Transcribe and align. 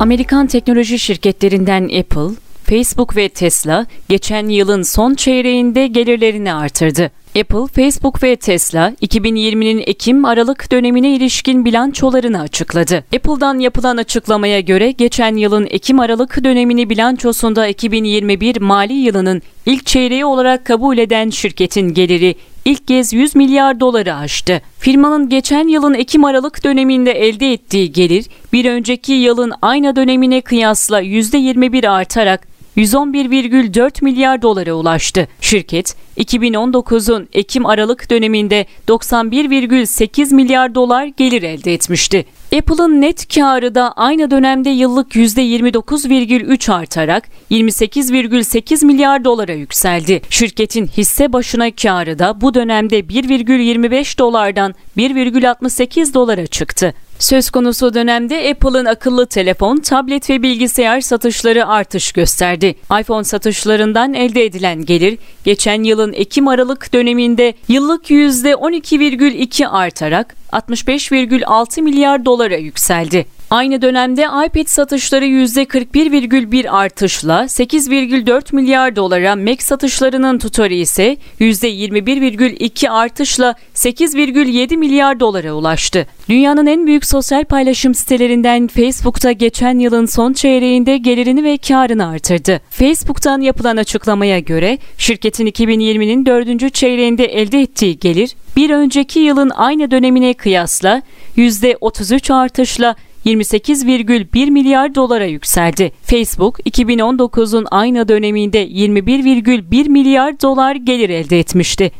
Amerikan 0.00 0.46
teknoloji 0.46 0.98
şirketlerinden 0.98 1.84
Apple, 1.84 2.34
Facebook 2.64 3.16
ve 3.16 3.28
Tesla 3.28 3.86
geçen 4.08 4.48
yılın 4.48 4.82
son 4.82 5.14
çeyreğinde 5.14 5.86
gelirlerini 5.86 6.52
artırdı. 6.52 7.10
Apple, 7.40 7.82
Facebook 7.84 8.22
ve 8.22 8.36
Tesla 8.36 8.94
2020'nin 9.02 9.82
Ekim-Aralık 9.86 10.72
dönemine 10.72 11.16
ilişkin 11.16 11.64
bilançolarını 11.64 12.40
açıkladı. 12.40 13.04
Apple'dan 13.16 13.58
yapılan 13.58 13.96
açıklamaya 13.96 14.60
göre 14.60 14.90
geçen 14.90 15.36
yılın 15.36 15.66
Ekim-Aralık 15.70 16.44
dönemini 16.44 16.90
bilançosunda 16.90 17.66
2021 17.66 18.60
mali 18.60 18.92
yılının 18.92 19.42
ilk 19.66 19.86
çeyreği 19.86 20.24
olarak 20.24 20.64
kabul 20.64 20.98
eden 20.98 21.30
şirketin 21.30 21.94
geliri 21.94 22.34
ilk 22.66 22.88
kez 22.88 23.12
100 23.12 23.34
milyar 23.36 23.80
doları 23.80 24.14
aştı. 24.14 24.62
Firmanın 24.78 25.28
geçen 25.28 25.68
yılın 25.68 25.94
Ekim-Aralık 25.94 26.64
döneminde 26.64 27.12
elde 27.12 27.52
ettiği 27.52 27.92
gelir 27.92 28.26
bir 28.52 28.64
önceki 28.70 29.12
yılın 29.12 29.52
aynı 29.62 29.96
dönemine 29.96 30.40
kıyasla 30.40 31.02
%21 31.02 31.88
artarak 31.88 32.55
111,4 32.76 34.04
milyar 34.04 34.42
dolara 34.42 34.74
ulaştı. 34.74 35.28
Şirket 35.40 35.96
2019'un 36.16 37.28
Ekim-Aralık 37.32 38.10
döneminde 38.10 38.66
91,8 38.88 40.34
milyar 40.34 40.74
dolar 40.74 41.04
gelir 41.04 41.42
elde 41.42 41.74
etmişti. 41.74 42.26
Apple'ın 42.56 43.00
net 43.00 43.34
karı 43.34 43.74
da 43.74 43.92
aynı 43.92 44.30
dönemde 44.30 44.70
yıllık 44.70 45.16
%29,3 45.16 46.72
artarak 46.72 47.28
28,8 47.50 48.84
milyar 48.84 49.24
dolara 49.24 49.52
yükseldi. 49.52 50.22
Şirketin 50.30 50.86
hisse 50.86 51.32
başına 51.32 51.70
karı 51.70 52.18
da 52.18 52.40
bu 52.40 52.54
dönemde 52.54 53.00
1,25 53.00 54.18
dolardan 54.18 54.74
1,68 54.96 56.14
dolara 56.14 56.46
çıktı. 56.46 56.94
Söz 57.18 57.50
konusu 57.50 57.94
dönemde 57.94 58.50
Apple'ın 58.50 58.84
akıllı 58.84 59.26
telefon, 59.26 59.76
tablet 59.76 60.30
ve 60.30 60.42
bilgisayar 60.42 61.00
satışları 61.00 61.66
artış 61.66 62.12
gösterdi. 62.12 62.74
iPhone 63.00 63.24
satışlarından 63.24 64.14
elde 64.14 64.44
edilen 64.44 64.84
gelir 64.84 65.18
geçen 65.44 65.82
yılın 65.82 66.12
Ekim-Aralık 66.12 66.92
döneminde 66.94 67.54
yıllık 67.68 68.10
%12,2 68.10 69.66
artarak 69.66 70.36
65,6 70.52 71.82
milyar 71.82 72.24
dolara 72.24 72.56
yükseldi. 72.56 73.26
Aynı 73.50 73.82
dönemde 73.82 74.22
iPad 74.22 74.66
satışları 74.66 75.24
%41,1 75.24 76.70
artışla 76.70 77.44
8,4 77.44 78.54
milyar 78.54 78.96
dolara, 78.96 79.36
Mac 79.36 79.64
satışlarının 79.64 80.38
tutarı 80.38 80.74
ise 80.74 81.16
%21,2 81.40 82.90
artışla 82.90 83.54
8,7 83.74 84.76
milyar 84.76 85.20
dolara 85.20 85.52
ulaştı. 85.52 86.06
Dünyanın 86.28 86.66
en 86.66 86.86
büyük 86.86 87.04
sosyal 87.04 87.44
paylaşım 87.44 87.94
sitelerinden 87.94 88.66
Facebook'ta 88.66 89.32
geçen 89.32 89.78
yılın 89.78 90.06
son 90.06 90.32
çeyreğinde 90.32 90.96
gelirini 90.96 91.44
ve 91.44 91.58
karını 91.58 92.08
artırdı. 92.08 92.60
Facebook'tan 92.70 93.40
yapılan 93.40 93.76
açıklamaya 93.76 94.38
göre 94.38 94.78
şirketin 94.98 95.46
2020'nin 95.46 96.26
dördüncü 96.26 96.70
çeyreğinde 96.70 97.24
elde 97.24 97.60
ettiği 97.60 97.98
gelir 97.98 98.34
bir 98.56 98.70
önceki 98.70 99.20
yılın 99.20 99.50
aynı 99.50 99.90
dönemine 99.90 100.34
kıyasla 100.34 101.02
%33 101.36 102.34
artışla 102.34 102.96
28,1 103.26 104.50
milyar 104.50 104.94
dolara 104.94 105.24
yükseldi. 105.26 105.92
Facebook 106.02 106.58
2019'un 106.58 107.66
aynı 107.70 108.08
döneminde 108.08 108.66
21,1 108.66 109.88
milyar 109.88 110.40
dolar 110.40 110.74
gelir 110.74 111.10
elde 111.10 111.38
etmişti. 111.38 111.92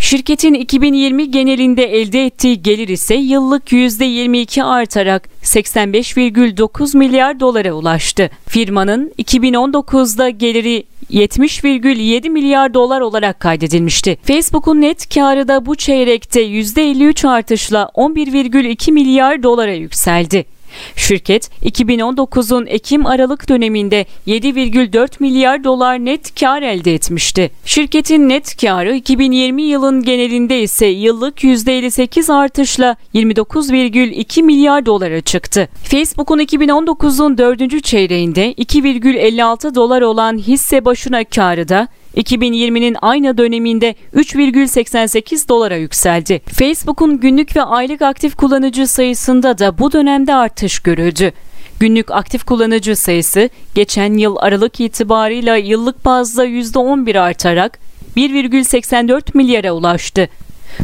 Şirketin 0.00 0.54
2020 0.54 1.30
genelinde 1.30 1.84
elde 1.84 2.26
ettiği 2.26 2.62
gelir 2.62 2.88
ise 2.88 3.14
yıllık 3.14 3.72
%22 3.72 4.62
artarak 4.62 5.28
85,9 5.42 6.96
milyar 6.96 7.40
dolara 7.40 7.72
ulaştı. 7.72 8.30
Firmanın 8.48 9.12
2019'da 9.18 10.28
geliri 10.28 10.84
70,7 11.10 12.30
milyar 12.30 12.74
dolar 12.74 13.00
olarak 13.00 13.40
kaydedilmişti. 13.40 14.18
Facebook'un 14.22 14.80
net 14.80 15.14
karı 15.14 15.48
da 15.48 15.66
bu 15.66 15.74
çeyrekte 15.74 16.46
%53 16.46 17.28
artışla 17.28 17.90
11,2 17.94 18.92
milyar 18.92 19.42
dolara 19.42 19.72
yükseldi. 19.72 20.57
Şirket 20.96 21.50
2019'un 21.64 22.66
Ekim-Aralık 22.66 23.48
döneminde 23.48 24.06
7,4 24.26 25.10
milyar 25.20 25.64
dolar 25.64 25.98
net 26.04 26.40
kar 26.40 26.62
elde 26.62 26.94
etmişti. 26.94 27.50
Şirketin 27.64 28.28
net 28.28 28.60
karı 28.60 28.94
2020 28.94 29.62
yılın 29.62 30.02
genelinde 30.02 30.62
ise 30.62 30.86
yıllık 30.86 31.44
%58 31.44 32.32
artışla 32.32 32.96
29,2 33.14 34.42
milyar 34.42 34.86
dolara 34.86 35.20
çıktı. 35.20 35.68
Facebook'un 35.82 36.38
2019'un 36.38 37.38
4. 37.38 37.84
çeyreğinde 37.84 38.52
2,56 38.52 39.74
dolar 39.74 40.02
olan 40.02 40.38
hisse 40.38 40.84
başına 40.84 41.24
karı 41.24 41.68
da 41.68 41.88
2020'nin 42.16 42.96
aynı 43.02 43.38
döneminde 43.38 43.94
3,88 44.14 45.48
dolara 45.48 45.76
yükseldi. 45.76 46.40
Facebook'un 46.46 47.20
günlük 47.20 47.56
ve 47.56 47.62
aylık 47.62 48.02
aktif 48.02 48.36
kullanıcı 48.36 48.86
sayısında 48.86 49.58
da 49.58 49.78
bu 49.78 49.92
dönemde 49.92 50.34
artış 50.34 50.78
görüldü. 50.78 51.32
Günlük 51.80 52.10
aktif 52.10 52.44
kullanıcı 52.44 52.96
sayısı 52.96 53.50
geçen 53.74 54.14
yıl 54.14 54.36
Aralık 54.36 54.80
itibarıyla 54.80 55.56
yıllık 55.56 56.04
bazda 56.04 56.46
%11 56.46 57.18
artarak 57.18 57.78
1,84 58.16 59.30
milyara 59.34 59.72
ulaştı. 59.72 60.28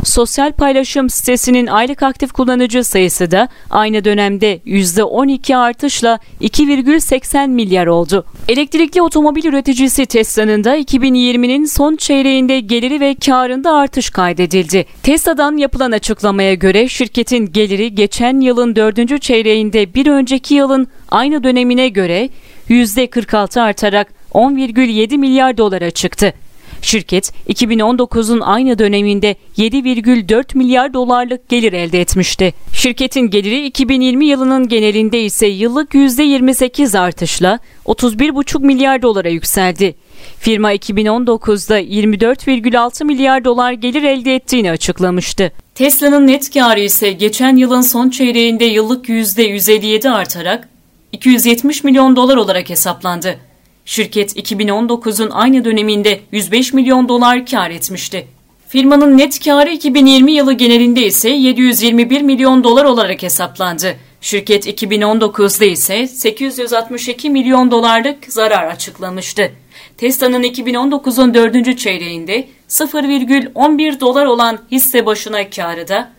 Sosyal 0.04 0.52
paylaşım 0.52 1.10
sitesinin 1.10 1.66
aylık 1.66 2.02
aktif 2.02 2.32
kullanıcı 2.32 2.84
sayısı 2.84 3.30
da 3.30 3.48
aynı 3.70 4.04
dönemde 4.04 4.60
%12 4.66 5.56
artışla 5.56 6.18
2,80 6.40 7.48
milyar 7.48 7.86
oldu. 7.86 8.24
Elektrikli 8.48 9.02
otomobil 9.02 9.44
üreticisi 9.44 10.06
Tesla'nın 10.06 10.64
da 10.64 10.76
2020'nin 10.76 11.64
son 11.64 11.96
çeyreğinde 11.96 12.60
geliri 12.60 13.00
ve 13.00 13.14
karında 13.14 13.72
artış 13.72 14.10
kaydedildi. 14.10 14.86
Tesla'dan 15.02 15.56
yapılan 15.56 15.92
açıklamaya 15.92 16.54
göre 16.54 16.88
şirketin 16.88 17.52
geliri 17.52 17.94
geçen 17.94 18.40
yılın 18.40 18.76
dördüncü 18.76 19.18
çeyreğinde 19.18 19.94
bir 19.94 20.06
önceki 20.06 20.54
yılın 20.54 20.88
aynı 21.10 21.44
dönemine 21.44 21.88
göre 21.88 22.28
%46 22.68 23.60
artarak 23.60 24.08
10,7 24.32 25.18
milyar 25.18 25.56
dolara 25.58 25.90
çıktı. 25.90 26.34
Şirket 26.82 27.32
2019'un 27.48 28.40
aynı 28.40 28.78
döneminde 28.78 29.36
7,4 29.58 30.58
milyar 30.58 30.94
dolarlık 30.94 31.48
gelir 31.48 31.72
elde 31.72 32.00
etmişti. 32.00 32.54
Şirketin 32.72 33.30
geliri 33.30 33.66
2020 33.66 34.26
yılının 34.26 34.68
genelinde 34.68 35.22
ise 35.22 35.46
yıllık 35.46 35.94
%28 35.94 36.98
artışla 36.98 37.58
31,5 37.86 38.66
milyar 38.66 39.02
dolara 39.02 39.28
yükseldi. 39.28 39.94
Firma 40.38 40.74
2019'da 40.74 41.80
24,6 41.80 43.04
milyar 43.04 43.44
dolar 43.44 43.72
gelir 43.72 44.02
elde 44.02 44.34
ettiğini 44.34 44.70
açıklamıştı. 44.70 45.52
Tesla'nın 45.74 46.26
net 46.26 46.54
karı 46.54 46.80
ise 46.80 47.12
geçen 47.12 47.56
yılın 47.56 47.80
son 47.80 48.10
çeyreğinde 48.10 48.64
yıllık 48.64 49.08
%157 49.08 50.10
artarak 50.10 50.68
270 51.12 51.84
milyon 51.84 52.16
dolar 52.16 52.36
olarak 52.36 52.70
hesaplandı. 52.70 53.38
Şirket 53.84 54.36
2019'un 54.36 55.30
aynı 55.30 55.64
döneminde 55.64 56.20
105 56.32 56.72
milyon 56.72 57.08
dolar 57.08 57.46
kar 57.46 57.70
etmişti. 57.70 58.26
Firmanın 58.68 59.18
net 59.18 59.44
karı 59.44 59.70
2020 59.70 60.32
yılı 60.32 60.52
genelinde 60.52 61.06
ise 61.06 61.30
721 61.30 62.22
milyon 62.22 62.64
dolar 62.64 62.84
olarak 62.84 63.22
hesaplandı. 63.22 63.96
Şirket 64.20 64.66
2019'da 64.66 65.64
ise 65.64 66.06
862 66.06 67.30
milyon 67.30 67.70
dolarlık 67.70 68.32
zarar 68.32 68.66
açıklamıştı. 68.66 69.52
Tesla'nın 69.96 70.42
2019'un 70.42 71.34
4. 71.34 71.78
çeyreğinde 71.78 72.48
0,11 72.68 74.00
dolar 74.00 74.26
olan 74.26 74.58
hisse 74.70 75.06
başına 75.06 75.50
karı 75.50 75.88
da 75.88 76.12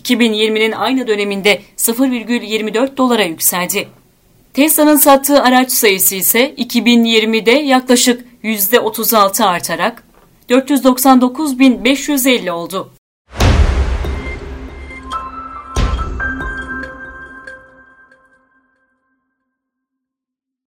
2020'nin 0.00 0.72
aynı 0.72 1.06
döneminde 1.06 1.60
0,24 1.76 2.96
dolara 2.96 3.22
yükseldi. 3.22 3.88
Tesla'nın 4.58 4.96
sattığı 4.96 5.42
araç 5.42 5.72
sayısı 5.72 6.14
ise 6.14 6.54
2020'de 6.54 7.50
yaklaşık 7.50 8.24
%36 8.44 9.44
artarak 9.44 10.04
499.550 10.48 12.50
oldu. 12.50 12.92